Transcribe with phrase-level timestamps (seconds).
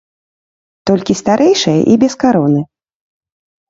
[0.91, 2.61] Толькі старэйшая і без кароны.